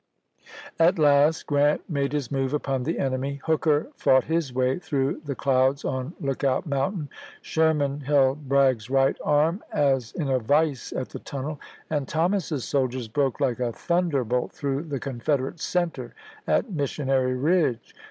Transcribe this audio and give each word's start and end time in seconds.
At 0.79 0.97
last 0.97 1.45
Grant 1.45 1.87
made 1.87 2.11
his 2.11 2.31
move 2.31 2.55
upon 2.55 2.81
the 2.81 2.97
enemy; 2.97 3.39
Hooker 3.43 3.91
fought 3.95 4.23
his 4.23 4.51
way 4.51 4.79
through 4.79 5.21
the 5.25 5.35
clouds 5.35 5.85
on 5.85 6.15
Look 6.19 6.43
out 6.43 6.65
Mountain; 6.65 7.07
Sherman 7.43 7.99
held 7.99 8.49
Bragg's 8.49 8.89
right 8.89 9.15
arm 9.23 9.61
as 9.71 10.11
in 10.13 10.27
a 10.27 10.39
vise 10.39 10.91
at 10.93 11.09
the 11.09 11.19
tunnel; 11.19 11.59
and 11.91 12.07
Thomas's 12.07 12.65
soldiers 12.65 13.07
broke 13.07 13.39
like 13.39 13.59
a 13.59 13.71
thunderbolt 13.73 14.53
through 14.53 14.85
the 14.85 14.99
Confederate 14.99 15.59
center 15.59 16.15
at 16.47 16.71
Missionary 16.71 17.35
Ridge. 17.35 17.93